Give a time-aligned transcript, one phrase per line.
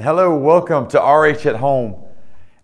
[0.00, 1.96] Hello, welcome to RH at Home.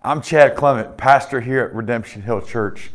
[0.05, 2.93] I'm Chad Clement, pastor here at Redemption Hill Church.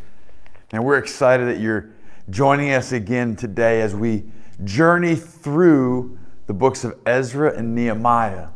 [0.72, 1.90] And we're excited that you're
[2.30, 4.24] joining us again today as we
[4.64, 8.48] journey through the books of Ezra and Nehemiah.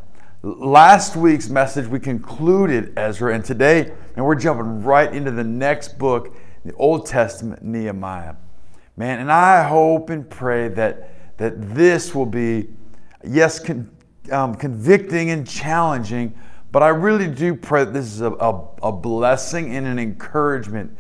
[0.42, 5.98] Last week's message, we concluded Ezra, and today, and we're jumping right into the next
[5.98, 8.36] book, the Old Testament, Nehemiah.
[8.96, 12.70] Man, and I hope and pray that, that this will be,
[13.22, 13.93] yes, con-
[14.30, 16.34] um, convicting and challenging,
[16.72, 20.96] but I really do pray that this is a, a, a blessing and an encouragement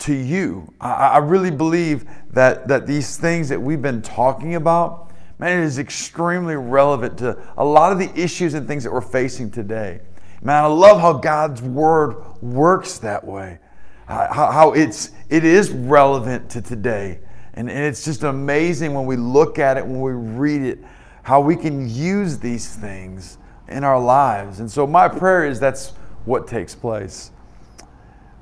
[0.00, 0.72] to you.
[0.80, 5.64] I, I, really believe that, that these things that we've been talking about, man, it
[5.64, 10.00] is extremely relevant to a lot of the issues and things that we're facing today.
[10.42, 13.58] Man, I love how God's word works that way.
[14.06, 17.20] How, how it's it is relevant to today.
[17.54, 20.78] And, and it's just amazing when we look at it, when we read it,
[21.22, 24.60] how we can use these things in our lives.
[24.60, 25.90] And so, my prayer is that's
[26.24, 27.30] what takes place.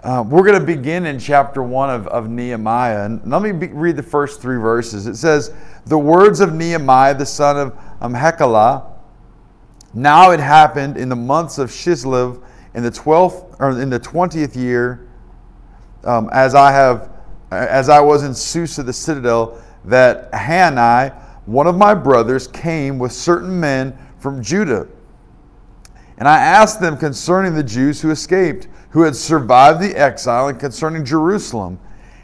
[0.03, 3.05] Uh, we're going to begin in chapter 1 of, of Nehemiah.
[3.05, 5.07] And let me be, read the first three verses.
[5.07, 5.53] It says,
[5.87, 8.15] The words of Nehemiah, the son of um,
[9.93, 14.57] Now it happened in the months of Chislev, in the 12th, or in the 20th
[14.57, 15.07] year,
[16.05, 17.11] um, as I have,
[17.51, 21.15] as I was in Susa the citadel, that Hanani,
[21.47, 24.87] one of my brothers came with certain men from Judah.
[26.19, 30.61] And I asked them concerning the Jews who escaped, who had survived the exile, and
[30.61, 31.81] concerning Jerusalem.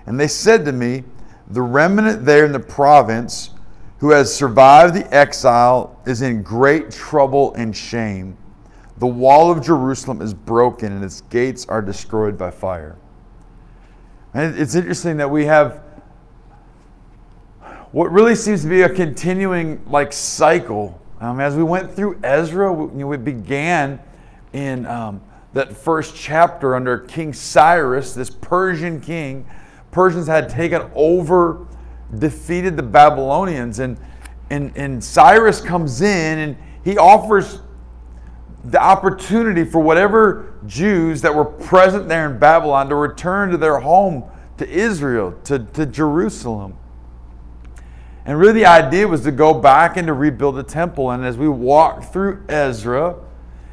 [0.06, 1.04] And they said to me,
[1.48, 3.50] The remnant there in the province
[3.98, 8.36] who has survived the exile is in great trouble and shame.
[8.98, 12.96] The wall of Jerusalem is broken, and its gates are destroyed by fire.
[14.34, 15.82] And it's interesting that we have
[17.96, 21.00] what really seems to be a continuing like cycle.
[21.18, 23.98] Um, as we went through Ezra, we, we began
[24.52, 25.22] in um,
[25.54, 29.46] that first chapter under King Cyrus, this Persian king.
[29.92, 31.66] Persians had taken over,
[32.18, 33.96] defeated the Babylonians, and,
[34.50, 37.62] and, and Cyrus comes in and he offers
[38.62, 43.78] the opportunity for whatever Jews that were present there in Babylon to return to their
[43.78, 44.22] home
[44.58, 46.76] to Israel, to, to Jerusalem.
[48.26, 51.12] And really, the idea was to go back and to rebuild the temple.
[51.12, 53.16] And as we walk through Ezra,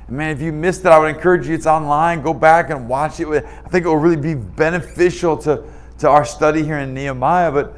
[0.08, 2.22] man, if you missed it, I would encourage you, it's online.
[2.22, 3.28] Go back and watch it.
[3.28, 5.64] I think it will really be beneficial to,
[5.98, 7.52] to our study here in Nehemiah.
[7.52, 7.76] But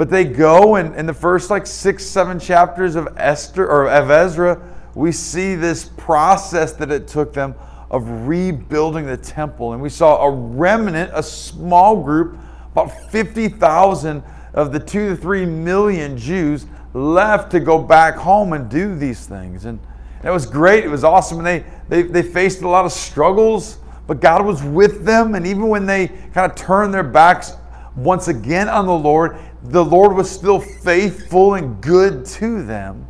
[0.00, 4.10] but they go and in the first like six, seven chapters of Esther or of
[4.10, 4.58] Ezra,
[4.94, 7.54] we see this process that it took them
[7.90, 9.74] of rebuilding the temple.
[9.74, 12.38] And we saw a remnant, a small group,
[12.72, 14.22] about 50,000
[14.54, 19.26] of the two to three million Jews left to go back home and do these
[19.26, 19.64] things.
[19.64, 19.78] And
[20.24, 20.84] it was great.
[20.84, 21.38] It was awesome.
[21.38, 25.34] And they, they, they faced a lot of struggles, but God was with them.
[25.34, 27.52] And even when they kind of turned their backs
[27.96, 33.06] once again on the Lord, the Lord was still faithful and good to them.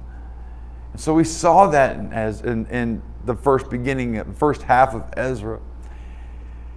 [0.93, 5.05] And so we saw that as in, in the first beginning, the first half of
[5.17, 5.61] Ezra.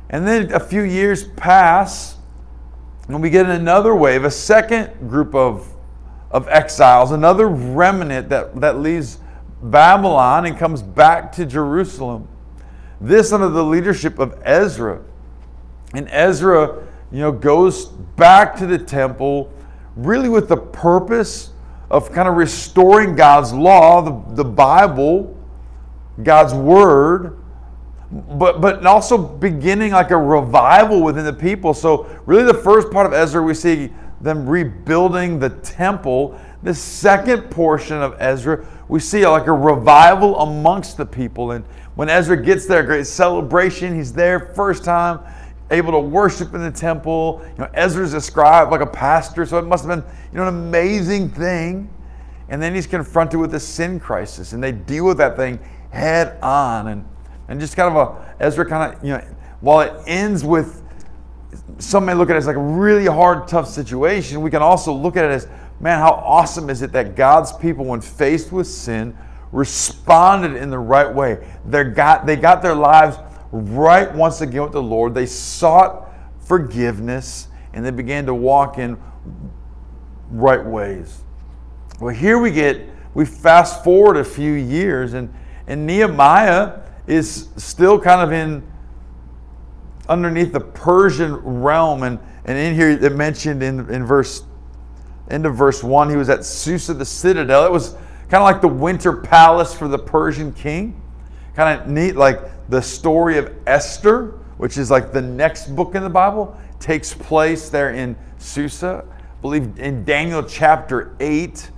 [0.09, 2.18] And then a few years pass,
[3.08, 5.68] and we get another wave, a second group of,
[6.31, 9.19] of exiles, another remnant that, that leaves
[9.62, 12.28] Babylon and comes back to Jerusalem.
[13.02, 15.02] This under the leadership of Ezra.
[15.94, 19.52] And Ezra, you know, goes back to the temple
[19.96, 21.52] really with the purpose
[21.92, 25.38] of kind of restoring God's law, the, the Bible,
[26.24, 27.43] God's word,
[28.13, 31.74] but but also beginning like a revival within the people.
[31.74, 33.91] So really, the first part of Ezra, we see
[34.22, 36.40] them rebuilding the temple.
[36.62, 41.51] The second portion of Ezra, we see like a revival amongst the people.
[41.51, 41.66] And
[41.96, 43.96] when Ezra gets there, great celebration.
[43.96, 45.19] He's there first time,
[45.72, 47.41] able to worship in the temple.
[47.57, 50.50] You know, Ezra's described like a pastor, so it must have been you know an
[50.50, 51.90] amazing thing.
[52.50, 55.59] And then he's confronted with a sin crisis, and they deal with that thing
[55.90, 56.88] head on.
[56.88, 57.06] And
[57.53, 59.23] and just kind of a Ezra kind of you know
[59.61, 60.83] while it ends with
[61.77, 64.41] some may look at it as like a really hard, tough situation.
[64.41, 65.47] We can also look at it as,
[65.79, 69.17] man, how awesome is it that God's people, when faced with sin,
[69.51, 71.45] responded in the right way.
[71.65, 73.17] They got they got their lives
[73.51, 75.13] right once again with the Lord.
[75.13, 76.09] They sought
[76.39, 78.97] forgiveness and they began to walk in
[80.31, 81.21] right ways.
[82.00, 82.81] Well, here we get
[83.13, 85.31] we fast forward a few years and
[85.67, 88.63] and Nehemiah is still kind of in
[90.07, 92.03] underneath the Persian realm.
[92.03, 94.44] And, and in here it mentioned in, in verse
[95.29, 97.65] end of verse 1, he was at Susa the citadel.
[97.65, 97.94] It was
[98.29, 101.01] kind of like the winter palace for the Persian king.
[101.55, 102.39] kind of neat, like
[102.69, 107.69] the story of Esther, which is like the next book in the Bible, takes place
[107.69, 109.05] there in Susa.
[109.07, 111.69] I believe in Daniel chapter 8,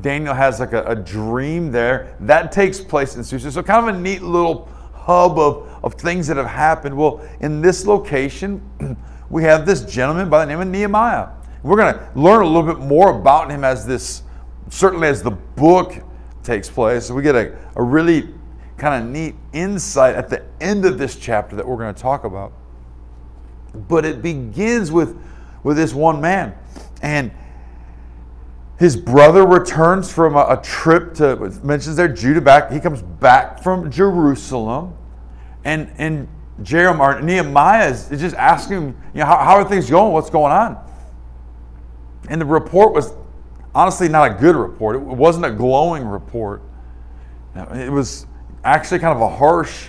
[0.00, 2.16] Daniel has like a, a dream there.
[2.20, 3.52] That takes place in Susa.
[3.52, 6.96] So, kind of a neat little hub of, of things that have happened.
[6.96, 8.60] Well, in this location,
[9.30, 11.28] we have this gentleman by the name of Nehemiah.
[11.62, 14.22] We're going to learn a little bit more about him as this,
[14.68, 15.94] certainly as the book
[16.42, 17.06] takes place.
[17.06, 18.28] So we get a, a really
[18.76, 22.24] kind of neat insight at the end of this chapter that we're going to talk
[22.24, 22.52] about.
[23.74, 25.18] But it begins with,
[25.62, 26.54] with this one man.
[27.02, 27.30] And
[28.78, 32.72] his brother returns from a, a trip to, mentions there, Judah back.
[32.72, 34.94] He comes back from Jerusalem.
[35.64, 36.28] And, and
[36.62, 40.12] Jeremiah, Nehemiah is, just asking you know, how, how are things going?
[40.12, 40.78] What's going on?
[42.28, 43.12] And the report was
[43.74, 44.96] honestly not a good report.
[44.96, 46.62] It wasn't a glowing report.
[47.54, 48.26] It was
[48.64, 49.88] actually kind of a harsh,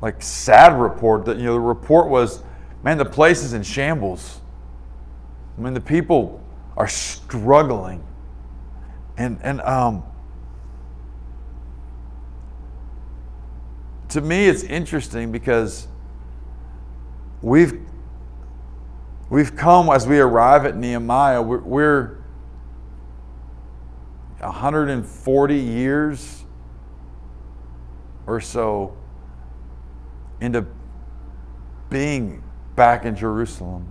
[0.00, 1.24] like sad report.
[1.24, 2.42] That you know, the report was,
[2.82, 4.40] man, the place is in shambles.
[5.58, 6.40] I mean, the people
[6.76, 8.04] are struggling,
[9.16, 10.02] and and um.
[14.10, 15.88] To me, it's interesting because
[17.42, 17.80] we've
[19.28, 21.42] we've come as we arrive at Nehemiah.
[21.42, 22.16] We're, we're
[24.38, 26.44] 140 years
[28.26, 28.96] or so
[30.40, 30.66] into
[31.88, 32.42] being
[32.74, 33.88] back in Jerusalem.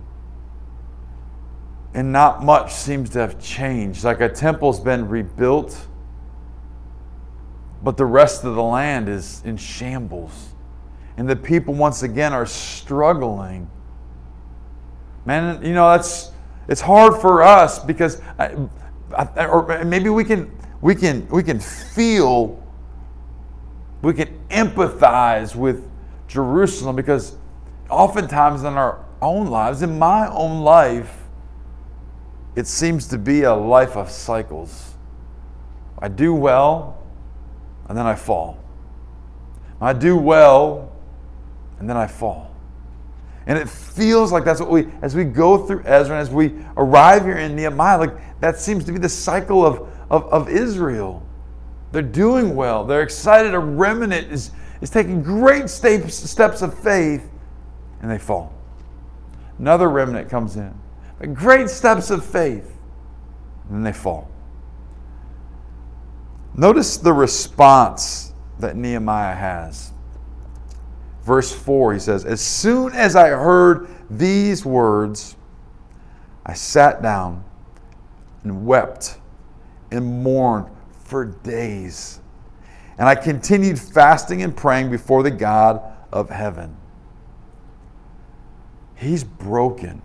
[1.96, 4.04] And not much seems to have changed.
[4.04, 5.86] Like a temple's been rebuilt,
[7.82, 10.50] but the rest of the land is in shambles.
[11.16, 13.70] And the people, once again, are struggling.
[15.24, 16.32] Man, you know, that's
[16.68, 18.54] it's hard for us because, I,
[19.16, 22.62] I, or maybe we can we can we can feel
[24.02, 25.88] we can empathize with
[26.28, 27.36] Jerusalem because
[27.88, 31.22] oftentimes in our own lives, in my own life,
[32.56, 34.94] it seems to be a life of cycles.
[35.98, 37.02] I do well,
[37.88, 38.58] and then I fall.
[39.80, 40.90] I do well,
[41.78, 42.54] and then I fall.
[43.46, 46.54] And it feels like that's what we, as we go through Ezra and as we
[46.76, 51.22] arrive here in Nehemiah, like that seems to be the cycle of, of, of Israel.
[51.92, 52.84] They're doing well.
[52.84, 53.54] They're excited.
[53.54, 54.50] A remnant is,
[54.80, 57.28] is taking great steps, steps of faith,
[58.00, 58.52] and they fall.
[59.58, 60.74] Another remnant comes in.
[61.20, 62.72] Great steps of faith,
[63.70, 64.30] and they fall.
[66.54, 69.92] Notice the response that Nehemiah has.
[71.22, 75.36] Verse 4, he says, As soon as I heard these words,
[76.44, 77.44] I sat down
[78.44, 79.18] and wept
[79.90, 80.66] and mourned
[81.04, 82.20] for days.
[82.98, 85.82] And I continued fasting and praying before the God
[86.12, 86.76] of heaven.
[88.94, 90.00] He's broken.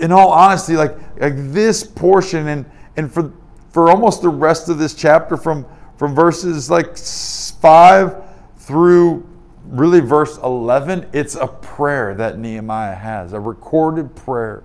[0.00, 2.64] In all honesty, like, like this portion, and,
[2.96, 3.32] and for,
[3.70, 5.66] for almost the rest of this chapter, from,
[5.96, 8.24] from verses like 5
[8.58, 9.26] through
[9.64, 14.62] really verse 11, it's a prayer that Nehemiah has, a recorded prayer.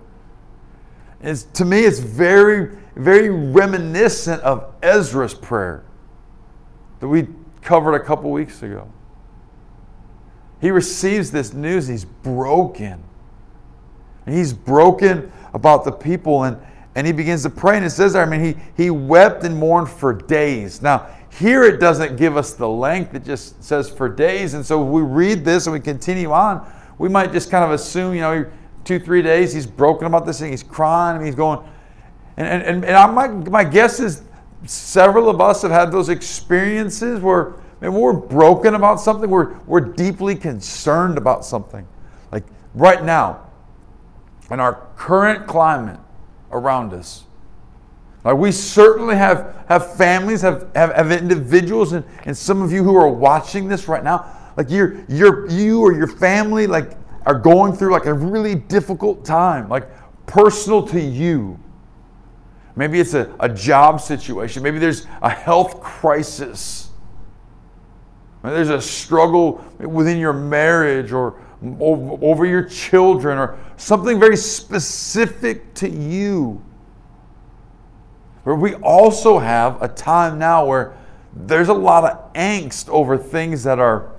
[1.22, 5.84] It's, to me, it's very, very reminiscent of Ezra's prayer
[7.00, 7.28] that we
[7.62, 8.92] covered a couple weeks ago.
[10.62, 13.04] He receives this news, he's broken.
[14.26, 16.58] And he's broken about the people, and,
[16.96, 17.78] and he begins to pray.
[17.78, 20.82] And it says there, I mean, he, he wept and mourned for days.
[20.82, 21.08] Now,
[21.40, 24.54] here it doesn't give us the length, it just says for days.
[24.54, 26.66] And so we read this and we continue on,
[26.98, 28.46] we might just kind of assume, you know,
[28.84, 31.60] two, three days, he's broken about this thing, he's crying, and he's going.
[32.38, 34.24] And, and, and I, my, my guess is
[34.66, 40.36] several of us have had those experiences where we're broken about something, we're, we're deeply
[40.36, 41.88] concerned about something.
[42.32, 43.43] Like right now,
[44.52, 46.00] in our current climate
[46.52, 47.24] around us,
[48.24, 52.84] like we certainly have, have families, have, have, have individuals, and, and some of you
[52.84, 57.38] who are watching this right now, like you're, you're, you or your family, like are
[57.38, 59.90] going through like a really difficult time, like
[60.26, 61.60] personal to you.
[62.76, 64.64] Maybe it's a, a job situation.
[64.64, 66.90] Maybe there's a health crisis.
[68.42, 71.40] Maybe there's a struggle within your marriage or
[71.80, 76.64] over your children or something very specific to you.
[78.44, 80.98] But we also have a time now where
[81.34, 84.12] there's a lot of angst over things that are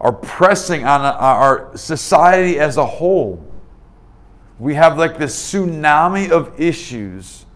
[0.00, 3.44] are pressing on uh, our society as a whole.
[4.58, 7.46] We have like this tsunami of issues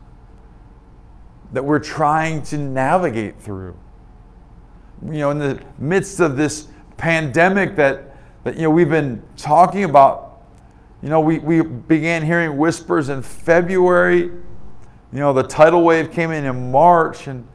[1.53, 3.77] that we're trying to navigate through.
[5.05, 8.12] you know, in the midst of this pandemic that,
[8.45, 10.43] that you know, we've been talking about,
[11.03, 14.21] you know, we, we began hearing whispers in February.
[14.21, 17.47] You know, the tidal wave came in in March, and,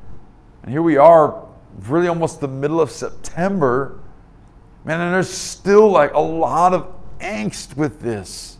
[0.64, 1.46] and here we are,
[1.88, 4.00] really almost the middle of September.
[4.86, 8.58] Man, and there's still like a lot of angst with this,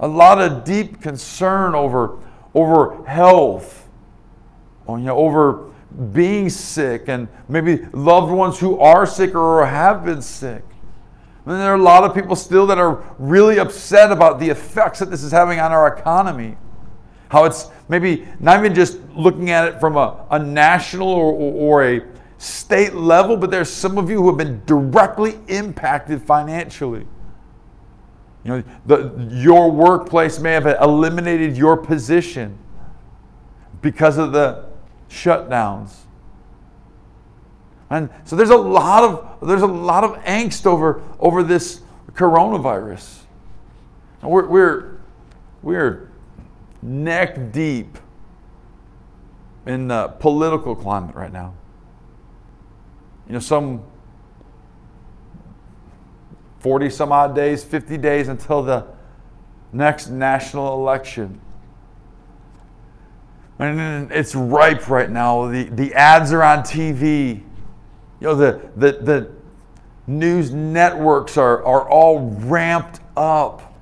[0.00, 2.18] a lot of deep concern over,
[2.54, 3.88] over health,
[4.88, 5.70] oh, you know, over
[6.12, 10.64] being sick and maybe loved ones who are sick or have been sick.
[11.46, 15.00] And there are a lot of people still that are really upset about the effects
[15.00, 16.56] that this is having on our economy.
[17.28, 21.52] How it's maybe not even just looking at it from a, a national or, or,
[21.52, 22.02] or a
[22.38, 27.06] state level, but there's some of you who have been directly impacted financially.
[28.44, 32.58] You know, the, your workplace may have eliminated your position
[33.80, 34.66] because of the
[35.08, 36.03] shutdowns.
[37.90, 41.80] And so there's a lot of there's a lot of angst over over this
[42.12, 43.20] coronavirus.
[44.22, 45.00] We're we're
[45.62, 46.10] we're
[46.82, 47.98] neck deep
[49.66, 51.54] in the political climate right now.
[53.26, 53.82] You know, some
[56.60, 58.86] 40 some odd days, 50 days until the
[59.72, 61.40] next national election.
[63.58, 65.48] And it's ripe right now.
[65.48, 67.42] The, the ads are on TV.
[68.20, 69.30] You know, the, the, the
[70.06, 73.74] news networks are, are all ramped up.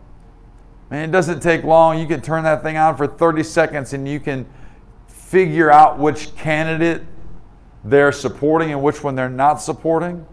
[0.90, 1.98] Man, it doesn't take long.
[1.98, 4.46] You can turn that thing on for 30 seconds and you can
[5.08, 7.02] figure out which candidate
[7.84, 10.26] they're supporting and which one they're not supporting.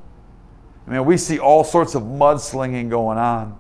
[0.88, 3.58] I mean, we see all sorts of mudslinging going on.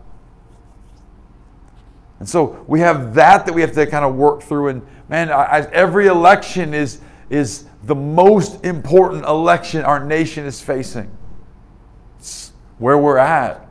[2.19, 4.67] And so we have that that we have to kind of work through.
[4.69, 7.00] And man, I, every election is,
[7.30, 11.10] is the most important election our nation is facing.
[12.18, 13.68] It's where we're at.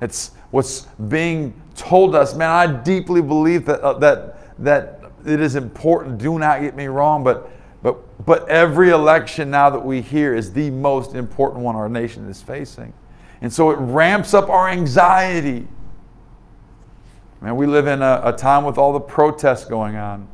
[0.00, 2.34] It's what's being told us.
[2.34, 6.18] Man, I deeply believe that, uh, that, that it is important.
[6.18, 7.50] Do not get me wrong, but,
[7.82, 12.28] but, but every election now that we hear is the most important one our nation
[12.28, 12.92] is facing.
[13.40, 15.66] And so it ramps up our anxiety.
[17.40, 20.28] Man, we live in a, a time with all the protests going on.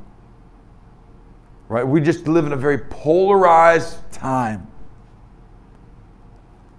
[1.71, 1.87] Right?
[1.87, 4.67] We just live in a very polarized time.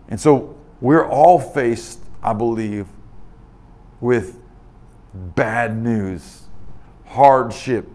[0.10, 2.88] And so we're all faced, I believe,
[4.02, 4.38] with
[5.14, 6.42] bad news,
[7.06, 7.88] hardship,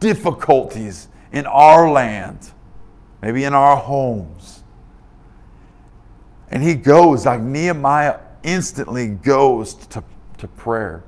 [0.00, 2.50] difficulties in our land,
[3.22, 4.64] maybe in our homes.
[6.50, 10.02] And he goes, like Nehemiah instantly goes to,
[10.38, 11.04] to prayer.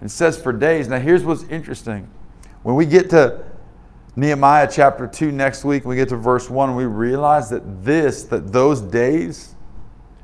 [0.00, 0.86] and says for days.
[0.86, 2.08] Now, here's what's interesting.
[2.62, 3.49] When we get to
[4.20, 8.24] Nehemiah chapter 2 next week, we get to verse 1, and we realize that this,
[8.24, 9.54] that those days,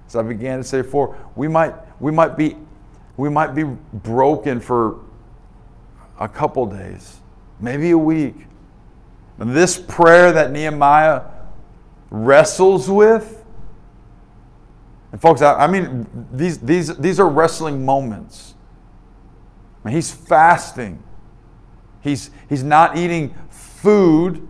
[0.06, 2.58] as I began to say before, we might, we might, be,
[3.16, 5.00] we might be broken for
[6.20, 7.20] a couple days,
[7.58, 8.34] maybe a week.
[9.38, 11.22] And this prayer that Nehemiah
[12.10, 13.44] wrestles with,
[15.10, 18.56] and folks, I, I mean, these, these, these are wrestling moments.
[19.88, 21.02] He's fasting.
[22.02, 23.34] He's, he's not eating
[23.76, 24.48] food,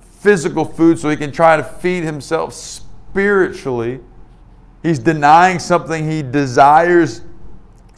[0.00, 4.00] physical food, so he can try to feed himself spiritually.
[4.82, 7.22] He's denying something he desires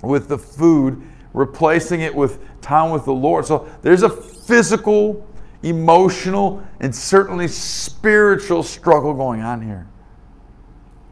[0.02, 1.02] with the food,
[1.32, 3.46] replacing it with time with the Lord.
[3.46, 5.26] So there's a physical,
[5.62, 9.86] emotional, and certainly spiritual struggle going on here.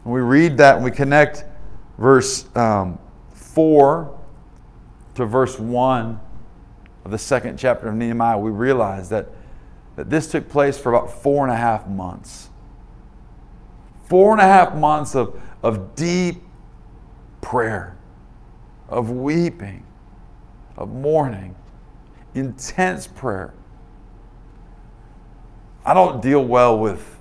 [0.04, 1.44] When we read that and we connect
[1.99, 2.99] verse um,
[3.33, 4.18] 4
[5.14, 6.21] to verse 1
[7.04, 9.28] of the second chapter of Nehemiah, we realize that,
[9.96, 12.48] that this took place for about four and a half months.
[14.08, 16.42] Four and a half months of, of deep
[17.40, 17.96] prayer,
[18.88, 19.86] of weeping,
[20.76, 21.54] of mourning,
[22.34, 23.54] intense prayer.
[25.84, 27.18] I don't deal well with,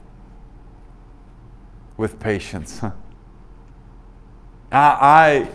[1.97, 2.81] with patience.
[4.71, 5.49] I, I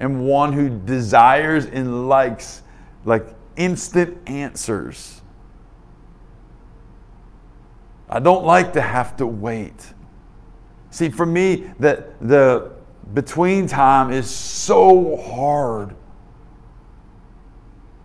[0.00, 2.62] am one who desires and likes
[3.04, 5.21] like instant answers.
[8.12, 9.94] I don't like to have to wait.
[10.90, 12.72] See, for me, that the
[13.14, 15.96] between time is so hard.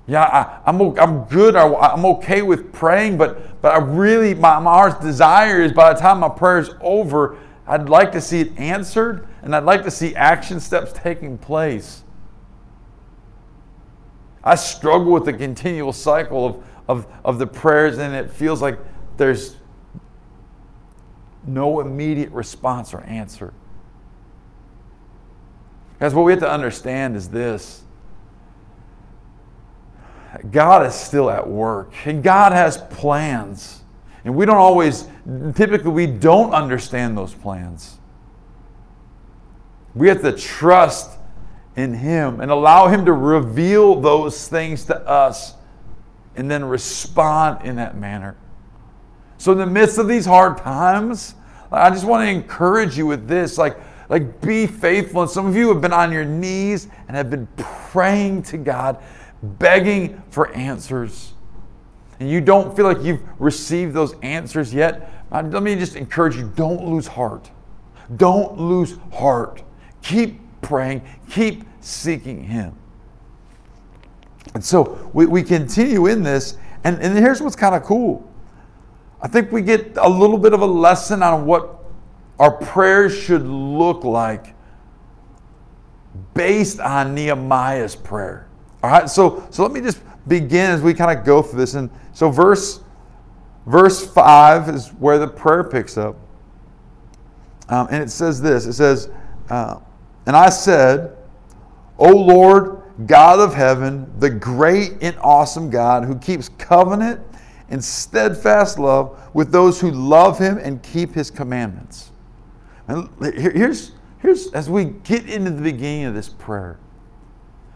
[0.08, 1.58] Yeah, I, am I'm, I'm good.
[1.58, 5.94] I, I'm okay with praying, but but I really my, my heart's desire is by
[5.94, 7.38] the time my prayer is over,
[7.68, 12.04] I'd like to see it answered and I'd like to see action steps taking place.
[14.42, 18.80] I struggle with the continual cycle of, of, of the prayers, and it feels like
[19.18, 19.58] there's
[21.48, 23.54] no immediate response or answer.
[26.00, 27.84] Guys, what we have to understand is this
[30.52, 33.82] God is still at work, and God has plans.
[34.24, 35.08] And we don't always,
[35.56, 37.98] typically, we don't understand those plans.
[39.96, 41.18] We have to trust
[41.76, 45.54] in Him and allow Him to reveal those things to us
[46.36, 48.36] and then respond in that manner.
[49.38, 51.36] So, in the midst of these hard times,
[51.72, 53.78] I just want to encourage you with this like,
[54.10, 55.22] like be faithful.
[55.22, 59.02] And some of you have been on your knees and have been praying to God,
[59.44, 61.34] begging for answers.
[62.20, 65.12] And you don't feel like you've received those answers yet.
[65.32, 67.52] Let me just encourage you don't lose heart.
[68.16, 69.62] Don't lose heart.
[70.02, 72.76] Keep praying, keep seeking Him.
[74.54, 78.30] And so we, we continue in this, and, and here's what's kind of cool.
[79.22, 81.84] I think we get a little bit of a lesson on what
[82.40, 84.54] our prayers should look like
[86.34, 88.48] based on Nehemiah's prayer.
[88.84, 91.74] All right, so so let me just begin as we kind of go through this.
[91.74, 92.82] And so verse
[93.66, 96.16] verse five is where the prayer picks up,
[97.70, 98.68] um, and it says this.
[98.68, 99.10] It says,
[99.50, 99.80] uh,
[100.28, 101.18] "And I said,
[101.98, 107.20] O Lord, God of heaven, the great and awesome God who keeps covenant."
[107.70, 112.12] And steadfast love with those who love him and keep his commandments.
[112.88, 116.80] And here's, here's as we get into the beginning of this prayer,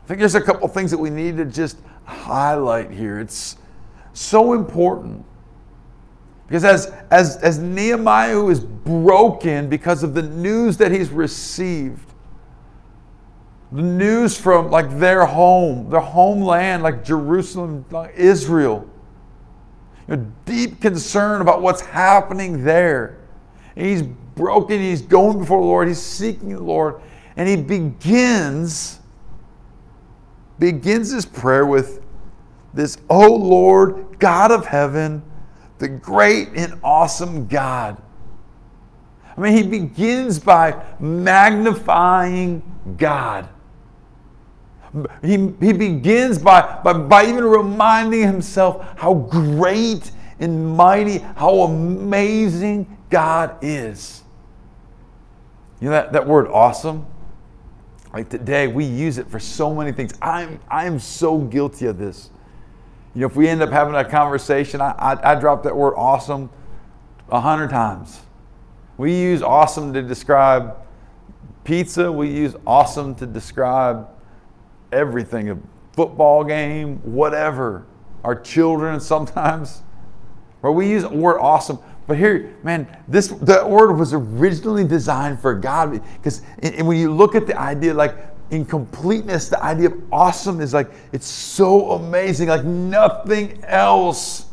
[0.04, 3.20] I think there's a couple things that we need to just highlight here.
[3.20, 3.58] It's
[4.14, 5.26] so important.
[6.48, 12.12] Because as, as, as Nehemiah, who is broken because of the news that he's received,
[13.72, 18.90] the news from like their home, their homeland, like Jerusalem, Israel,
[20.08, 23.18] a deep concern about what's happening there.
[23.76, 27.02] And he's broken, he's going before the Lord, he's seeking the Lord,
[27.36, 29.00] and he begins
[30.60, 32.02] begins his prayer with
[32.74, 35.24] this, "Oh Lord, God of heaven,
[35.80, 37.98] the great and awesome God."
[39.36, 42.62] I mean, he begins by magnifying
[42.98, 43.48] God.
[45.22, 52.98] He, he begins by, by, by even reminding himself how great and mighty, how amazing
[53.10, 54.24] God is.
[55.80, 57.06] You know that, that word awesome?
[58.14, 60.14] Like today, we use it for so many things.
[60.22, 62.30] I'm, I'm so guilty of this.
[63.16, 65.94] You know, if we end up having a conversation, I, I, I drop that word
[65.96, 66.50] awesome
[67.30, 68.22] a hundred times.
[68.98, 70.76] We use awesome to describe
[71.64, 72.12] pizza.
[72.12, 74.08] We use awesome to describe
[74.92, 75.58] everything a
[75.94, 77.86] football game, whatever.
[78.24, 79.82] Our children sometimes,
[80.62, 81.80] where we use the word awesome.
[82.08, 87.12] But here, man, this that word was originally designed for God because and when you
[87.14, 88.16] look at the idea, like
[88.52, 94.46] in completeness, the idea of awesome is like it's so amazing, like nothing else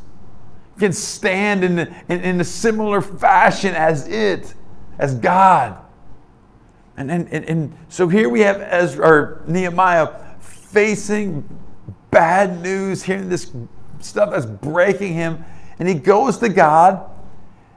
[0.79, 4.55] can stand in, the, in, in a similar fashion as it,
[4.98, 5.77] as God.
[6.96, 10.07] And, and, and, and so here we have Ezra, or Nehemiah
[10.70, 11.48] facing
[12.11, 13.52] bad news, hearing this
[14.00, 15.44] stuff that's breaking him.
[15.78, 17.11] And he goes to God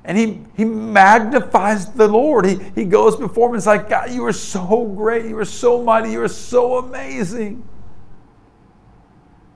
[0.03, 2.45] and he, he magnifies the Lord.
[2.45, 5.25] He, he goes before him and is like, God, you are so great.
[5.25, 6.11] You are so mighty.
[6.11, 7.67] You are so amazing.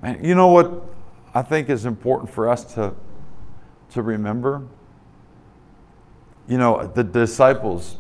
[0.02, 0.84] Man, you know what
[1.34, 2.94] I think is important for us to,
[3.92, 4.68] to remember?
[6.48, 7.98] You know, the disciples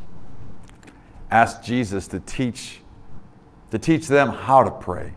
[1.31, 2.81] asked Jesus to teach,
[3.71, 5.13] to teach them how to pray.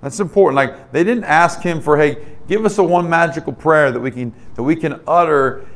[0.00, 0.56] That's important.
[0.56, 2.16] Like they didn't ask him for, hey,
[2.48, 5.66] give us a one magical prayer that we can that we can utter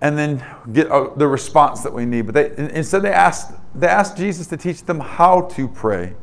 [0.00, 2.22] and then get uh, the response that we need.
[2.26, 6.14] But they instead they asked they asked Jesus to teach them how to pray.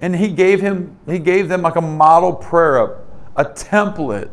[0.00, 3.00] And he gave him he gave them like a model prayer, a,
[3.36, 4.30] a template.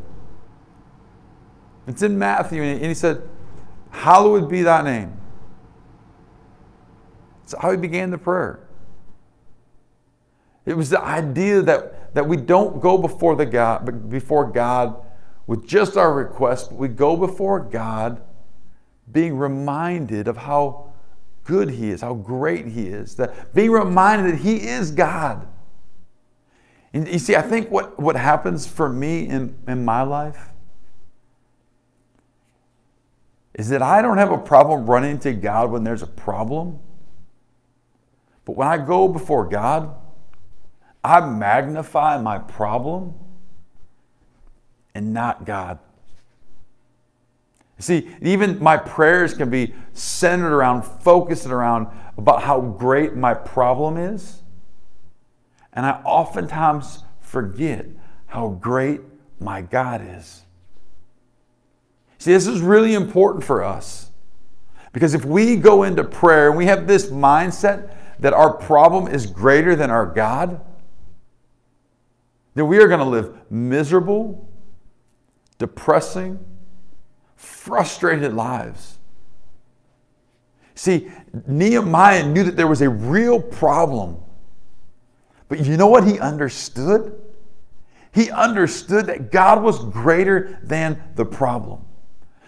[1.87, 3.21] It's in Matthew, and he said,
[3.91, 5.21] Hallowed be thy name.
[7.41, 8.64] That's how he began the prayer.
[10.65, 15.01] It was the idea that, that we don't go before the God before God
[15.47, 18.21] with just our requests, but we go before God
[19.11, 20.91] being reminded of how
[21.43, 25.47] good He is, how great He is, that being reminded that He is God.
[26.93, 30.49] And you see, I think what, what happens for me in, in my life
[33.53, 36.79] is that I don't have a problem running to God when there's a problem.
[38.45, 39.95] But when I go before God,
[41.05, 43.13] I magnify my problem
[44.95, 45.77] and not God.
[47.77, 51.87] See, even my prayers can be centered around, focused around
[52.17, 54.41] about how great my problem is.
[55.73, 57.85] And I oftentimes forget
[58.25, 59.01] how great
[59.39, 60.41] my God is.
[62.17, 64.09] See, this is really important for us
[64.91, 69.27] because if we go into prayer and we have this mindset that our problem is
[69.27, 70.64] greater than our God,
[72.55, 74.49] then we are going to live miserable,
[75.57, 76.39] depressing,
[77.35, 78.97] frustrated lives.
[80.73, 81.09] See,
[81.47, 84.17] Nehemiah knew that there was a real problem.
[85.47, 87.21] But you know what he understood?
[88.13, 91.85] He understood that God was greater than the problem.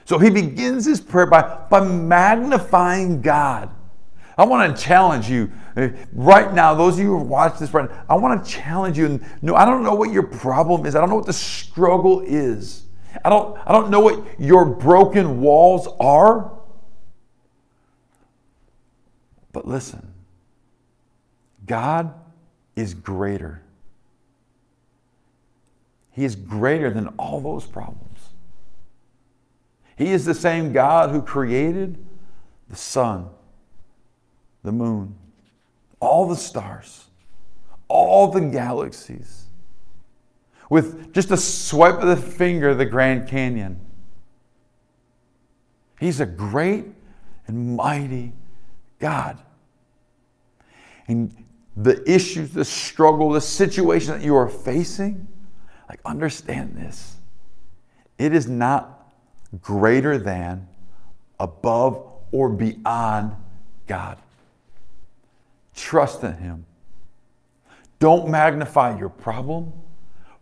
[0.06, 3.70] So he begins his prayer by, by magnifying God.
[4.38, 5.52] I want to challenge you
[6.12, 9.20] right now, those of you who watch this right now, I want to challenge you.
[9.44, 10.96] No, I don't know what your problem is.
[10.96, 12.84] I don't know what the struggle is.
[13.24, 16.52] I don't, I don't know what your broken walls are.
[19.52, 20.14] But listen,
[21.66, 22.14] God
[22.76, 23.62] is greater.
[26.12, 28.30] He is greater than all those problems.
[29.96, 32.04] He is the same God who created
[32.70, 33.30] the sun,
[34.64, 35.16] the moon,
[36.00, 37.06] all the stars,
[37.88, 39.46] all the galaxies.
[40.70, 43.80] With just a swipe of the finger, the Grand Canyon.
[46.00, 46.86] He's a great
[47.48, 48.34] and mighty
[49.00, 49.40] God.
[51.08, 51.34] And
[51.76, 55.28] the issues, the struggle, the situation that you are facing,
[55.88, 57.16] like understand this.
[58.18, 59.14] It is not
[59.62, 60.68] greater than,
[61.40, 63.34] above, or beyond
[63.86, 64.18] God.
[65.78, 66.66] Trust in Him.
[68.00, 69.72] Don't magnify your problem.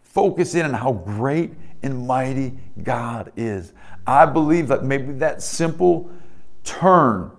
[0.01, 3.73] Focus in on how great and mighty God is.
[4.07, 6.09] I believe that maybe that simple
[6.63, 7.31] turn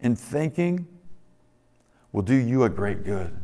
[0.00, 0.88] in thinking
[2.12, 3.36] will do you a great good.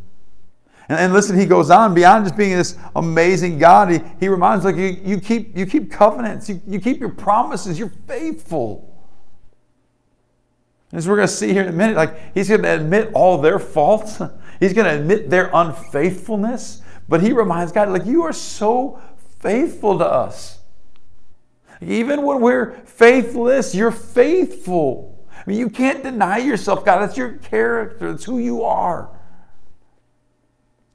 [0.88, 3.90] And, and, listen, he goes on beyond just being this amazing God.
[3.90, 7.78] He, he reminds like you, you keep you keep covenants, you, you keep your promises,
[7.78, 8.95] you're faithful.
[10.92, 13.38] As we're going to see here in a minute, like he's going to admit all
[13.38, 14.20] their faults.
[14.58, 16.80] He's going to admit their unfaithfulness.
[17.08, 19.00] But he reminds God, like, you are so
[19.38, 20.60] faithful to us.
[21.80, 25.26] Even when we're faithless, you're faithful.
[25.30, 27.00] I mean, you can't deny yourself, God.
[27.00, 29.10] That's your character, that's who you are.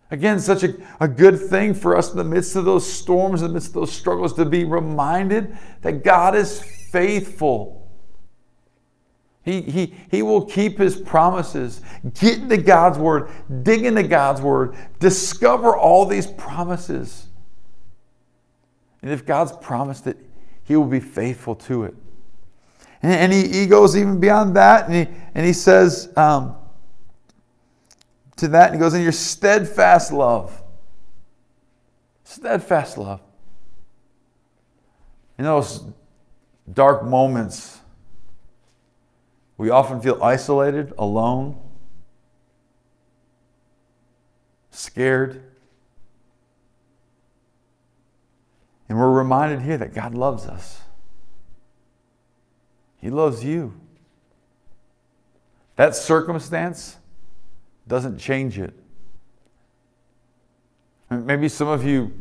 [0.10, 3.48] Again, such a, a good thing for us in the midst of those storms, in
[3.48, 7.81] the midst of those struggles, to be reminded that God is faithful.
[9.44, 11.82] He, he, he will keep his promises.
[12.20, 13.30] Get into God's word,
[13.64, 17.28] dig into God's word, discover all these promises.
[19.02, 20.18] And if God's promised it,
[20.64, 21.96] he will be faithful to it.
[23.02, 26.56] And, and he, he goes even beyond that, and he, and he says um,
[28.38, 30.62] to that, and he goes, In your steadfast love.
[32.24, 33.22] Steadfast love.
[35.40, 35.84] In those
[36.72, 37.81] dark moments,
[39.62, 41.56] we often feel isolated, alone,
[44.72, 45.44] scared.
[48.90, 50.82] And we're reminded here that God loves us.
[52.98, 53.80] He loves you.
[55.76, 56.98] That circumstance
[57.88, 58.74] doesn't change it.
[61.12, 62.12] Maybe some of you,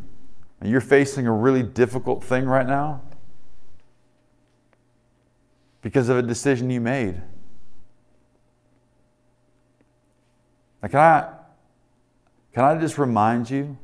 [0.62, 3.00] you're facing a really difficult thing right now
[5.80, 7.22] because of a decision you made.
[10.82, 11.28] Now, can I,
[12.52, 13.76] can I just remind you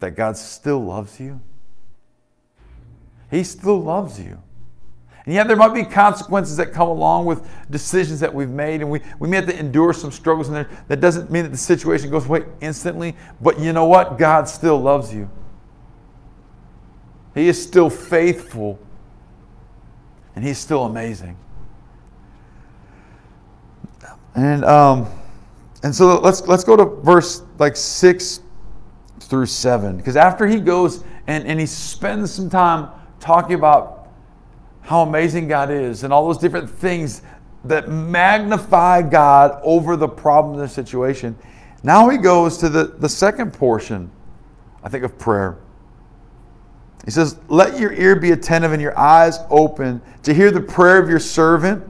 [0.00, 1.40] that God still loves you?
[3.30, 4.42] He still loves you.
[5.24, 8.88] And yet, there might be consequences that come along with decisions that we've made, and
[8.88, 10.70] we, we may have to endure some struggles in there.
[10.86, 14.18] That doesn't mean that the situation goes away instantly, but you know what?
[14.18, 15.28] God still loves you.
[17.34, 18.78] He is still faithful
[20.36, 21.36] and he's still amazing.
[24.34, 25.06] And um,
[25.86, 28.40] and so let's let's go to verse like six
[29.20, 34.08] through seven because after he goes and and he spends some time talking about
[34.80, 37.22] how amazing God is and all those different things
[37.62, 41.38] that magnify God over the problem of the situation.
[41.84, 44.10] Now he goes to the, the second portion,
[44.82, 45.56] I think, of prayer.
[47.04, 51.00] He says, Let your ear be attentive and your eyes open to hear the prayer
[51.00, 51.84] of your servant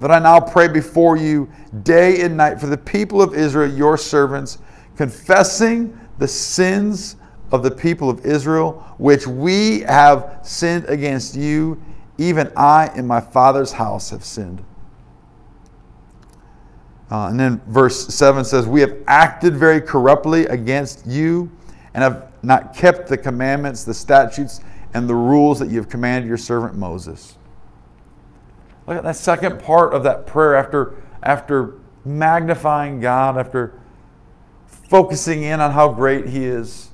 [0.00, 1.48] that I now pray before you
[1.82, 4.58] day and night for the people of Israel, your servants,
[4.96, 7.16] confessing the sins
[7.52, 11.80] of the people of Israel, which we have sinned against you,
[12.18, 14.64] even I and my father's house have sinned.
[17.10, 21.50] Uh, and then verse 7 says, We have acted very corruptly against you
[21.92, 24.60] and have not kept the commandments, the statutes,
[24.94, 27.36] and the rules that you have commanded your servant Moses.
[28.90, 31.74] Look at that second part of that prayer after, after
[32.04, 33.78] magnifying God, after
[34.66, 36.90] focusing in on how great He is,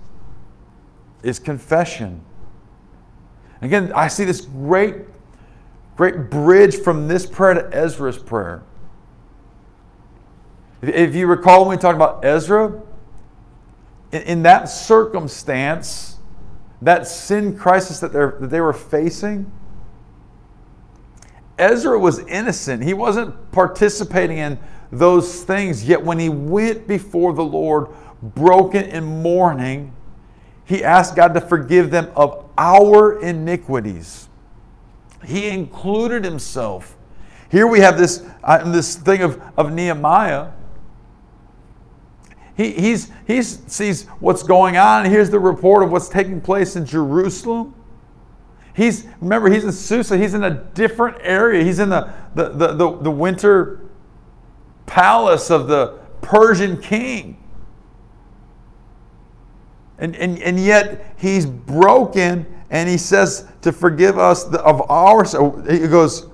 [1.23, 2.21] is confession.
[3.63, 4.97] Again, I see this great,
[5.97, 8.63] great bridge from this prayer to Ezra's prayer.
[10.83, 12.79] If you recall when we talked about Ezra,
[14.13, 16.19] in that circumstance,
[16.83, 19.51] that sin crisis that, that they were facing,
[21.59, 22.83] Ezra was innocent.
[22.83, 24.59] He wasn't participating in
[24.93, 25.87] those things.
[25.87, 27.89] Yet when he went before the Lord,
[28.23, 29.93] broken in mourning,
[30.65, 34.29] he asked God to forgive them of our iniquities.
[35.25, 36.97] He included himself.
[37.51, 40.51] Here we have this, uh, this thing of, of Nehemiah.
[42.57, 45.05] He he's, he's sees what's going on.
[45.05, 47.75] Here's the report of what's taking place in Jerusalem.
[48.77, 50.19] He's remember he's in Susa.
[50.19, 51.65] He's in a different area.
[51.65, 53.81] He's in the the, the, the, the winter
[54.85, 57.43] palace of the Persian king.
[59.99, 65.53] And, and, and yet he's broken and he says to forgive us of our so
[65.63, 66.29] he goes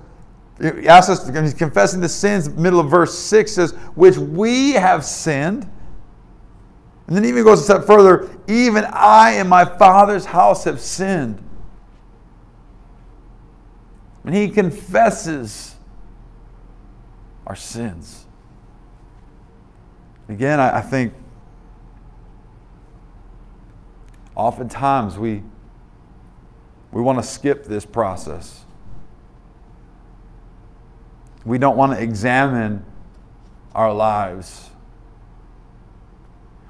[0.59, 5.05] he asks us he's confessing the sins middle of verse 6 says which we have
[5.05, 5.69] sinned
[7.07, 10.81] and then he even goes a step further even i and my father's house have
[10.81, 11.42] sinned
[14.25, 15.75] and he confesses
[17.45, 18.23] our sins
[20.29, 21.13] Again, I, I think
[24.35, 25.43] oftentimes we,
[26.91, 28.65] we want to skip this process.
[31.45, 32.85] We don't want to examine
[33.75, 34.69] our lives.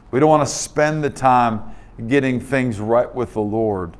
[0.09, 1.75] We don't want to spend the time
[2.07, 3.95] getting things right with the Lord.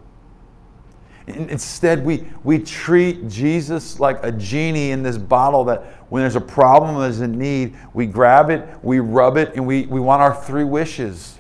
[1.28, 6.42] Instead, we, we treat Jesus like a genie in this bottle that when there's a
[6.42, 10.36] problem, there's a need, we grab it, we rub it, and we, we want our
[10.36, 11.38] three wishes.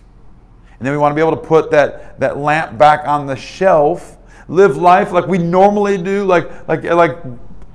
[0.79, 3.35] And then we want to be able to put that, that lamp back on the
[3.35, 4.17] shelf,
[4.47, 7.17] live life like we normally do, like, like, like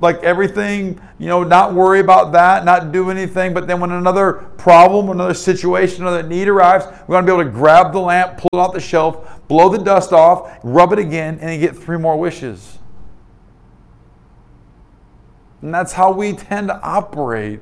[0.01, 3.53] like everything, you know, not worry about that, not do anything.
[3.53, 7.51] But then when another problem, another situation, another need arrives, we want to be able
[7.51, 10.99] to grab the lamp, pull it off the shelf, blow the dust off, rub it
[10.99, 12.79] again, and you get three more wishes.
[15.63, 17.61] And that's how we tend to operate.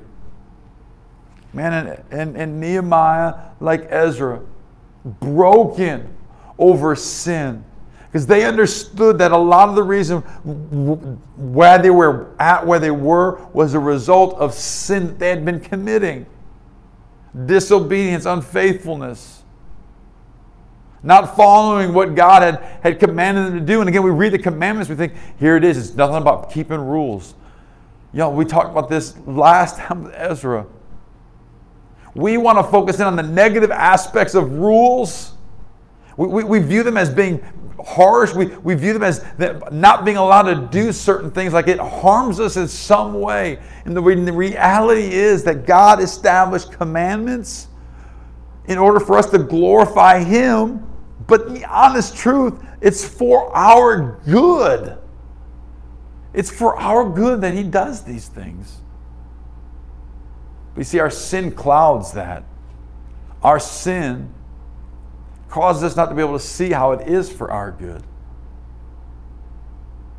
[1.53, 4.41] Man, and, and, and Nehemiah, like Ezra,
[5.03, 6.15] broken
[6.59, 7.63] over sin
[8.07, 10.21] because they understood that a lot of the reason
[11.35, 15.43] why they were at where they were was a result of sin that they had
[15.43, 16.25] been committing
[17.45, 19.36] disobedience, unfaithfulness,
[21.07, 23.79] not following what God had, had commanded them to do.
[23.79, 25.77] And again, we read the commandments, we think, here it is.
[25.77, 27.33] It's nothing about keeping rules.
[28.11, 30.65] You know, we talked about this last time with Ezra.
[32.13, 35.33] We want to focus in on the negative aspects of rules.
[36.17, 37.41] We, we, we, view them as being
[37.85, 38.33] harsh.
[38.33, 39.23] We, we view them as
[39.71, 43.59] not being allowed to do certain things, like it harms us in some way.
[43.85, 47.67] And the, the reality is that God established commandments
[48.65, 50.86] in order for us to glorify Him.
[51.27, 54.97] But the honest truth, it's for our good.
[56.33, 58.81] It's for our good that He does these things.
[60.75, 62.43] We see our sin clouds that.
[63.43, 64.33] Our sin
[65.49, 68.03] causes us not to be able to see how it is for our good.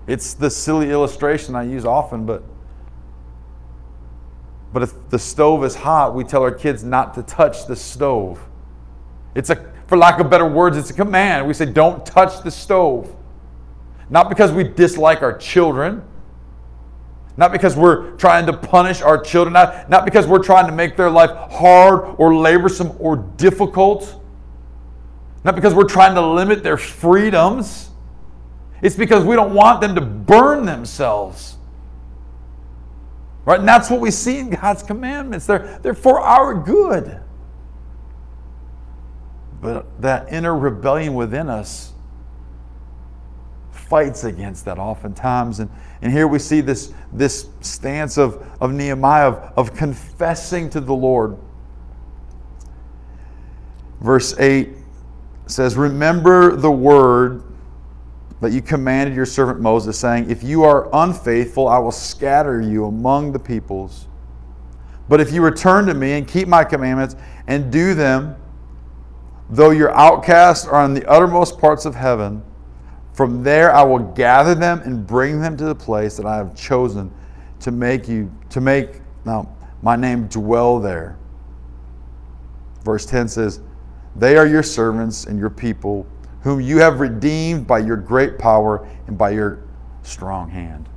[0.07, 2.43] It's the silly illustration I use often, but
[4.73, 8.47] but if the stove is hot, we tell our kids not to touch the stove.
[9.35, 11.47] It's a for lack of better words, it's a command.
[11.47, 13.15] We say don't touch the stove.
[14.09, 16.03] Not because we dislike our children,
[17.37, 20.97] not because we're trying to punish our children, not, not because we're trying to make
[20.97, 24.19] their life hard or laborsome or difficult
[25.45, 27.91] not because we're trying to limit their freedoms.
[28.83, 31.57] It's because we don't want them to burn themselves.
[33.45, 33.59] Right?
[33.59, 35.47] And that's what we see in God's commandments.
[35.47, 37.21] They're, they're for our good.
[39.61, 41.93] But that inner rebellion within us
[43.89, 45.61] fights against that oftentimes.
[45.61, 45.71] And,
[46.03, 50.95] and here we see this, this stance of, of Nehemiah of, of confessing to the
[50.95, 51.39] Lord.
[54.01, 54.69] Verse 8
[55.47, 57.43] says, Remember the word
[58.41, 62.85] that you commanded your servant Moses, saying, If you are unfaithful, I will scatter you
[62.85, 64.07] among the peoples.
[65.09, 67.17] But if you return to me and keep my commandments
[67.47, 68.37] and do them,
[69.51, 72.43] though your outcasts are in the uttermost parts of heaven,
[73.13, 76.55] from there I will gather them and bring them to the place that I have
[76.55, 77.13] chosen
[77.61, 81.19] to make you to make now my name dwell there.
[82.85, 83.61] Verse 10 says,
[84.17, 86.07] They are your servants and your people,
[86.43, 89.61] whom you have redeemed by your great power and by your
[90.03, 90.89] strong hand.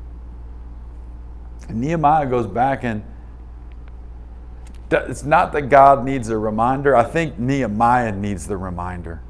[1.67, 3.03] And Nehemiah goes back and
[4.91, 6.95] it's not that God needs a reminder.
[6.95, 9.21] I think Nehemiah needs the reminder.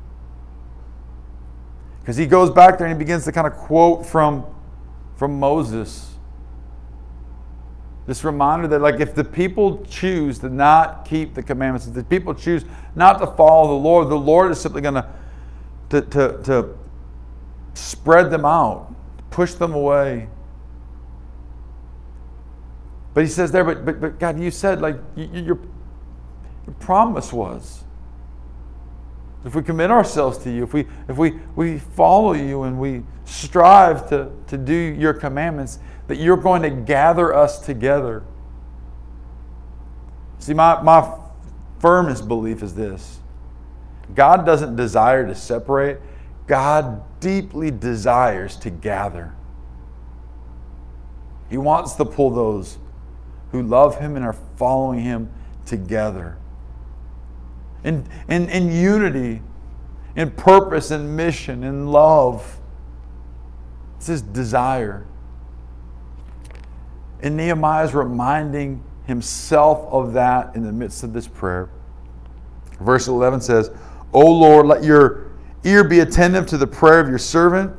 [2.00, 4.46] Because he goes back there and he begins to kind of quote from,
[5.16, 6.16] from Moses.
[8.08, 12.04] This reminder that, like, if the people choose to not keep the commandments, if the
[12.04, 16.78] people choose not to follow the Lord, the Lord is simply going to, to, to
[17.76, 18.94] spread them out,
[19.30, 20.28] push them away.
[23.14, 25.60] But he says there, but, but, but God, you said, like, you, your,
[26.66, 27.84] your promise was
[29.44, 33.04] if we commit ourselves to you, if we, if we, we follow you and we
[33.26, 38.24] strive to, to do your commandments, that you're going to gather us together.
[40.40, 41.18] See, my, my
[41.80, 43.20] firmest belief is this
[44.14, 46.00] God doesn't desire to separate,
[46.46, 49.34] God deeply desires to gather.
[51.50, 52.78] He wants to pull those
[53.52, 55.32] who love Him and are following Him
[55.66, 56.38] together
[57.84, 59.42] in, in, in unity,
[60.16, 62.60] in purpose, in mission, in love.
[63.98, 65.06] It's his desire.
[67.22, 71.70] And Nehemiah is reminding himself of that in the midst of this prayer.
[72.80, 73.72] Verse 11 says,
[74.14, 75.32] O Lord, let your
[75.64, 77.76] ear be attentive to the prayer of your servant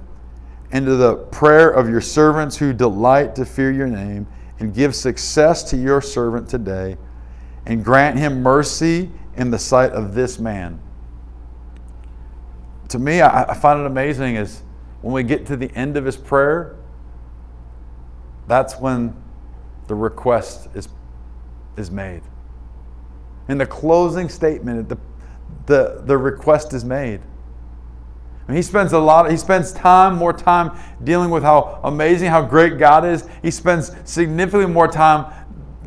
[0.70, 4.26] and to the prayer of your servants who delight to fear your name,
[4.62, 6.96] and give success to your servant today,
[7.66, 10.80] and grant him mercy in the sight of this man.
[12.90, 14.62] To me, I, find it amazing is
[15.00, 16.76] when we get to the end of his prayer,
[18.46, 19.16] that's when
[19.88, 20.88] the request is,
[21.76, 22.22] is made.
[23.48, 24.98] In the closing statement, the,
[25.66, 27.20] the, the request is made.
[28.48, 32.42] And he spends a lot, he spends time, more time dealing with how amazing, how
[32.42, 33.28] great God is.
[33.40, 35.32] He spends significantly more time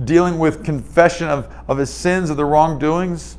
[0.03, 3.37] dealing with confession of, of his sins, of the wrongdoings.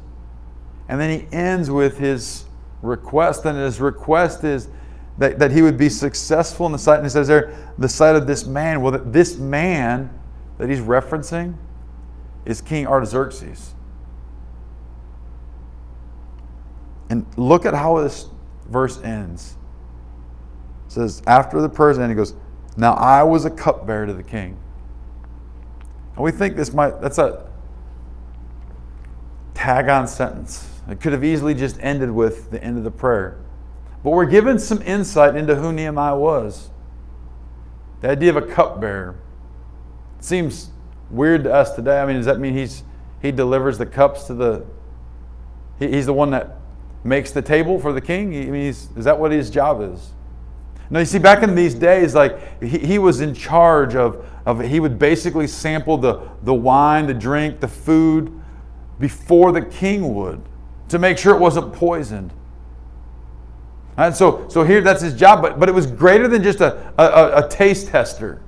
[0.88, 2.44] And then he ends with his
[2.82, 3.44] request.
[3.46, 4.68] And his request is
[5.18, 6.96] that, that he would be successful in the sight.
[6.96, 8.82] And he says there, the sight of this man.
[8.82, 10.10] Well, that this man
[10.58, 11.56] that he's referencing
[12.44, 13.74] is King Artaxerxes.
[17.08, 18.28] And look at how this
[18.68, 19.56] verse ends.
[20.86, 22.34] It says, after the prayers end, he goes,
[22.76, 24.56] Now I was a cupbearer to the king.
[26.14, 27.50] And we think this might, that's a
[29.54, 30.68] tag on sentence.
[30.88, 33.38] It could have easily just ended with the end of the prayer.
[34.04, 36.70] But we're given some insight into who Nehemiah was.
[38.00, 39.16] The idea of a cupbearer
[40.20, 40.70] seems
[41.10, 42.00] weird to us today.
[42.00, 42.84] I mean, does that mean he's
[43.20, 44.64] he delivers the cups to the
[45.78, 46.55] he, he's the one that
[47.06, 48.28] makes the table for the king?
[48.34, 50.12] I mean, is that what his job is?
[50.88, 54.60] Now, you see, back in these days, like he, he was in charge of, of,
[54.60, 58.32] he would basically sample the, the wine, the drink, the food
[59.00, 60.40] before the king would
[60.88, 62.32] to make sure it wasn't poisoned.
[63.96, 66.92] And so, so here that's his job, but, but it was greater than just a,
[67.00, 68.42] a, a taste tester.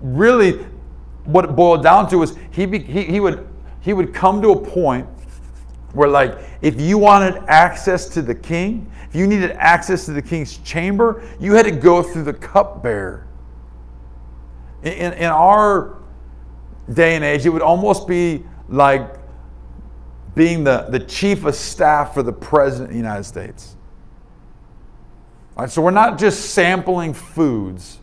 [0.00, 0.64] Really,
[1.24, 3.48] what it boiled down to was he, he, he, would,
[3.80, 5.06] he would come to a point
[5.92, 10.22] where, like, if you wanted access to the king, if you needed access to the
[10.22, 13.26] king's chamber, you had to go through the cupbearer.
[14.82, 15.98] In, in, our
[16.92, 19.16] day and age, it would almost be like
[20.34, 23.76] being the, the chief of staff for the president of the United States.
[25.56, 27.98] All right, so we're not just sampling foods,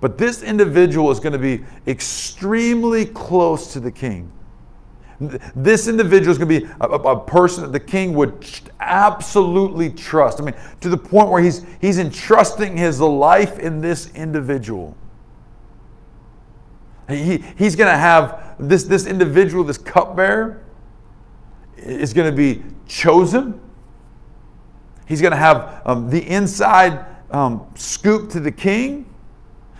[0.00, 4.30] but this individual is going to be extremely close to the king.
[5.20, 8.46] This individual is going to be a, a, person that the king would
[8.78, 10.40] absolutely trust.
[10.40, 14.96] I mean, to the point where he's, he's entrusting his life in this individual.
[17.08, 20.62] He, he's going to have this, this individual, this cupbearer,
[21.76, 23.60] is going to be chosen.
[25.06, 29.06] He's going to have um, the inside um, scoop to the king.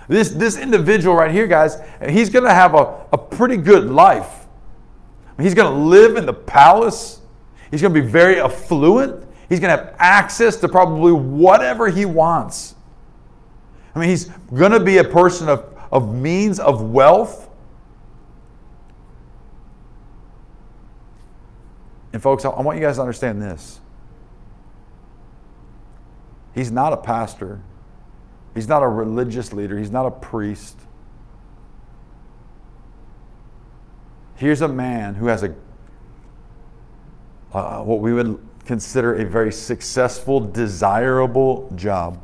[0.09, 1.77] This, this individual right here, guys,
[2.09, 4.38] he's going to have a, a pretty good life.
[5.41, 7.21] He's going to live in the palace.
[7.71, 9.25] He's going to be very affluent.
[9.49, 12.75] He's going to have access to probably whatever he wants.
[13.95, 17.49] I mean, he's going to be a person of, of means, of wealth.
[22.13, 23.81] And, folks, I want you guys to understand this.
[26.55, 27.61] He's not a pastor,
[28.55, 30.77] he's not a religious leader, he's not a priest.
[34.39, 35.53] Here's a man who has a
[37.53, 42.23] uh, what we would consider a very successful, desirable job.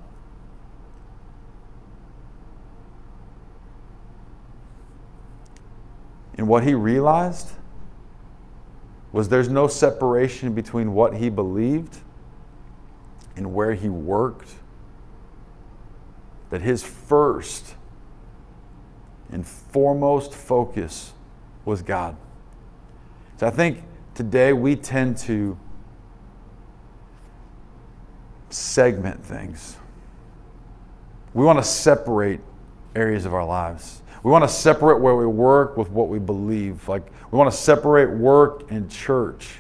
[6.39, 7.51] And what he realized
[9.11, 11.99] was there's no separation between what he believed
[13.35, 14.55] and where he worked.
[16.51, 17.75] That his first
[19.33, 21.13] and foremost focus
[21.65, 22.17] was God.
[23.37, 23.83] So I think
[24.15, 25.59] today we tend to
[28.51, 29.77] segment things.
[31.33, 32.41] We want to separate
[32.95, 34.03] areas of our lives.
[34.23, 36.89] We want to separate where we work with what we believe.
[36.89, 39.57] Like we want to separate work and church.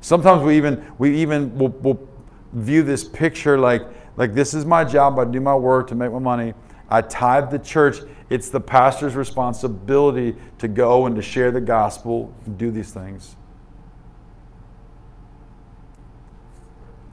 [0.00, 2.08] Sometimes we even we even will, will
[2.52, 3.82] view this picture like
[4.16, 5.18] like this is my job.
[5.18, 6.54] I do my work to make my money.
[6.90, 7.98] I tithe the church.
[8.28, 13.36] It's the pastor's responsibility to go and to share the gospel, and do these things.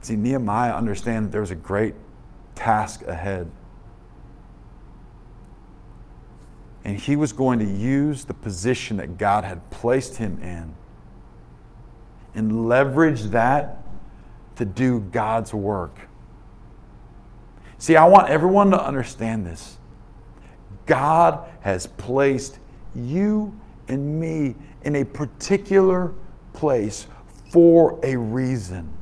[0.00, 1.94] See, Nehemiah understand there was a great
[2.54, 3.50] task ahead.
[6.84, 10.74] And he was going to use the position that God had placed him in
[12.34, 13.82] and leverage that
[14.56, 16.07] to do God's work.
[17.78, 19.78] See, I want everyone to understand this.
[20.86, 22.58] God has placed
[22.94, 26.12] you and me in a particular
[26.52, 27.06] place
[27.50, 28.92] for a reason.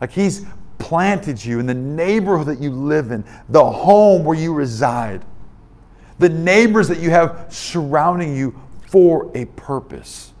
[0.00, 0.44] Like He's
[0.78, 5.24] planted you in the neighborhood that you live in, the home where you reside,
[6.18, 10.31] the neighbors that you have surrounding you for a purpose.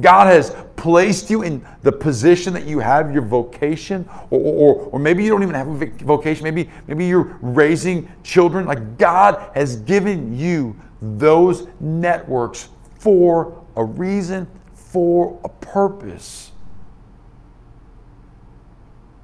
[0.00, 4.98] God has placed you in the position that you have, your vocation, or, or, or
[4.98, 6.44] maybe you don't even have a vocation.
[6.44, 8.66] Maybe, maybe you're raising children.
[8.66, 12.68] Like God has given you those networks
[12.98, 16.52] for a reason, for a purpose.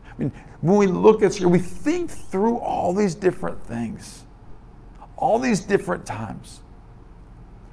[0.07, 4.25] I mean, when we look at Scripture, we think through all these different things,
[5.17, 6.61] all these different times.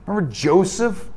[0.05, 1.09] Remember Joseph?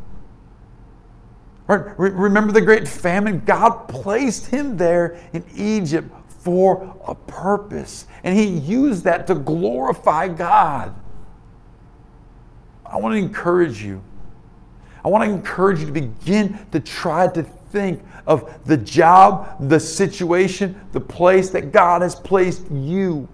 [1.66, 1.98] Right?
[1.98, 3.42] Remember the great famine?
[3.44, 10.28] God placed him there in Egypt for a purpose, and he used that to glorify
[10.28, 10.94] God.
[12.84, 14.02] I want to encourage you.
[15.04, 19.80] I want to encourage you to begin to try to think of the job, the
[19.80, 23.26] situation, the place that God has placed you.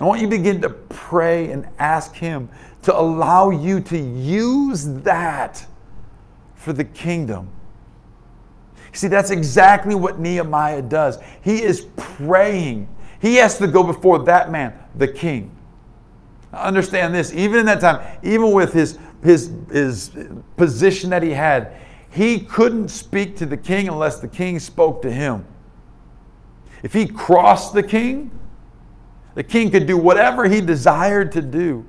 [0.00, 2.48] I want you to begin to pray and ask Him
[2.82, 5.66] to allow you to use that
[6.58, 7.48] for the kingdom.
[8.92, 11.18] See, that's exactly what Nehemiah does.
[11.42, 12.88] He is praying.
[13.20, 15.50] He has to go before that man, the king.
[16.52, 20.10] understand this, even in that time, even with his, his, his
[20.56, 21.76] position that he had,
[22.10, 25.46] he couldn't speak to the king unless the king spoke to him.
[26.82, 28.30] If he crossed the king,
[29.34, 31.86] the king could do whatever he desired to do.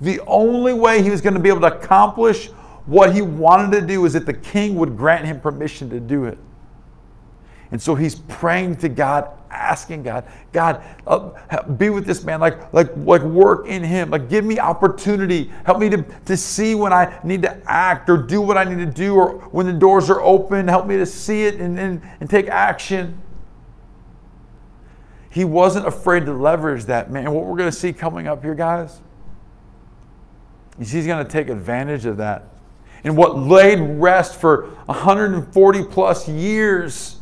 [0.00, 2.50] The only way he was going to be able to accomplish
[2.86, 6.24] what he wanted to do is that the king would grant him permission to do
[6.24, 6.38] it.
[7.72, 12.72] And so he's praying to God, asking God, God, uh, be with this man, like,
[12.72, 16.92] like, like work in him, like give me opportunity, help me to, to see when
[16.92, 20.08] I need to act or do what I need to do, or when the doors
[20.10, 23.20] are open, help me to see it and, and, and take action.
[25.28, 27.32] He wasn't afraid to leverage that, man.
[27.32, 29.00] What we're going to see coming up here, guys,
[30.78, 32.55] is he's going to take advantage of that
[33.06, 37.20] and what laid rest for 140 plus years,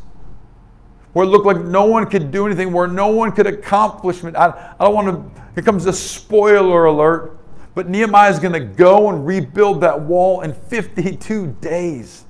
[1.13, 4.35] where it looked like no one could do anything, where no one could accomplish it.
[4.35, 7.37] I, I don't want to, here comes a spoiler alert,
[7.75, 12.25] but Nehemiah is going to go and rebuild that wall in 52 days.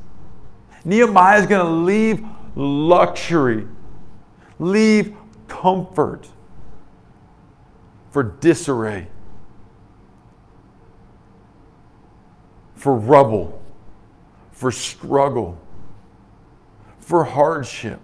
[0.83, 2.25] Nehemiah is going to leave
[2.55, 3.67] luxury,
[4.59, 5.15] leave
[5.47, 6.27] comfort
[8.11, 9.07] for disarray.
[12.85, 13.59] For rubble,
[14.51, 15.57] for struggle,
[16.99, 17.99] for hardship.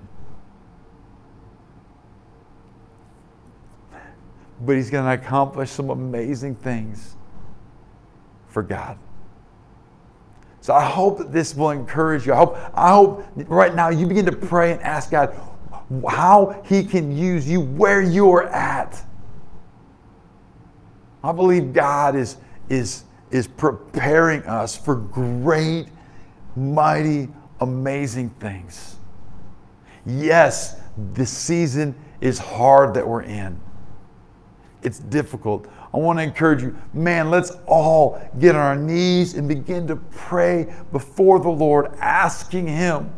[4.59, 7.15] But he's going to accomplish some amazing things
[8.47, 8.97] for God.
[10.61, 12.33] So I hope that this will encourage you.
[12.33, 15.39] I hope, I hope right now you begin to pray and ask God
[16.09, 18.99] how He can use you where you're at.
[21.23, 25.87] I believe God is, is, is preparing us for great,
[26.55, 27.29] mighty,
[27.59, 28.97] amazing things.
[30.05, 30.79] Yes,
[31.13, 33.59] the season is hard that we're in.
[34.83, 35.67] It's difficult.
[35.93, 39.95] I want to encourage you, man, let's all get on our knees and begin to
[39.95, 43.11] pray before the Lord, asking Him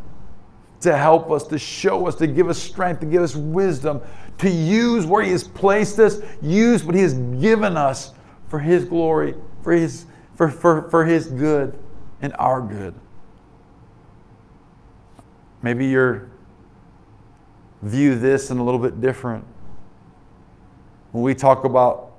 [0.81, 4.01] to help us, to show us, to give us strength, to give us wisdom,
[4.39, 8.11] to use where He has placed us, use what He has given us
[8.47, 10.05] for His glory, for His,
[10.35, 11.77] for, for, for his good
[12.21, 12.93] and our good.
[15.61, 16.29] Maybe you're
[17.81, 19.45] view this in a little bit different.
[21.11, 22.13] When we talk about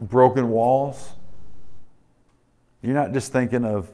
[0.00, 1.12] broken walls,
[2.82, 3.88] you're not just thinking of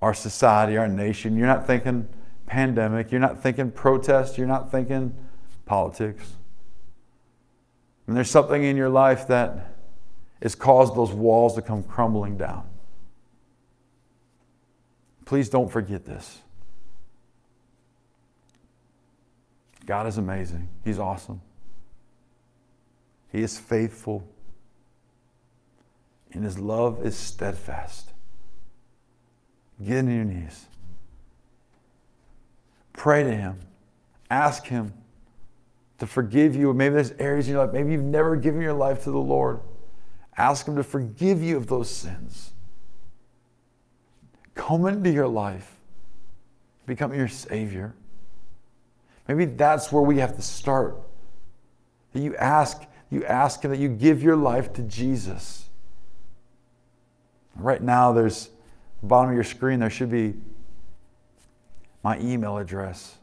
[0.00, 1.36] our society, our nation.
[1.36, 2.08] You're not thinking
[2.46, 3.12] pandemic.
[3.12, 4.36] You're not thinking protest.
[4.36, 5.14] You're not thinking
[5.66, 6.32] politics.
[8.06, 9.73] And there's something in your life that
[10.44, 12.64] has caused those walls to come crumbling down.
[15.24, 16.42] Please don't forget this.
[19.86, 20.68] God is amazing.
[20.84, 21.40] He's awesome.
[23.32, 24.28] He is faithful.
[26.32, 28.10] And His love is steadfast.
[29.82, 30.66] Get on your knees.
[32.92, 33.60] Pray to Him.
[34.28, 34.92] Ask Him
[36.00, 36.74] to forgive you.
[36.74, 39.60] Maybe there's areas in your life, maybe you've never given your life to the Lord.
[40.36, 42.52] Ask Him to forgive you of those sins.
[44.54, 45.76] Come into your life,
[46.86, 47.94] become your Savior.
[49.28, 50.96] Maybe that's where we have to start.
[52.12, 55.68] That you ask you ask Him that you give your life to Jesus.
[57.56, 58.50] Right now, there's
[59.00, 60.34] the bottom of your screen, there should be
[62.02, 63.16] my email address.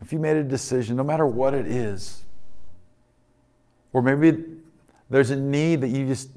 [0.00, 2.22] If you made a decision, no matter what it is,
[3.92, 4.44] or maybe
[5.10, 6.30] there's a need that you just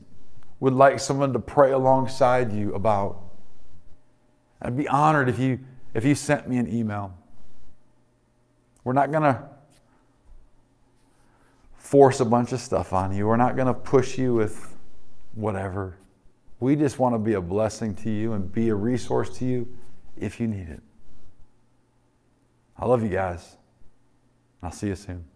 [0.59, 3.21] would like someone to pray alongside you about,
[4.61, 5.59] I'd be honored if you
[5.93, 7.13] if you sent me an email.
[8.84, 9.43] We're not going to
[11.76, 13.28] force a bunch of stuff on you.
[13.28, 14.76] We're not going to push you with
[15.36, 15.97] whatever.
[16.59, 19.67] We just want to be a blessing to you and be a resource to you
[20.17, 20.82] if you need it.
[22.78, 23.57] I love you guys.
[24.61, 25.32] I'll see you soon.